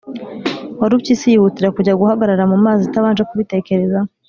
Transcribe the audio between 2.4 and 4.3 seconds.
mu mazi itabanje kubitekerezaho